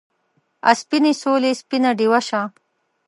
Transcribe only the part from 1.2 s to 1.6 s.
سولې